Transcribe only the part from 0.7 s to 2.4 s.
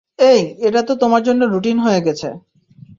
তো তোমার জন্য রুটিন হয়ে গেছে।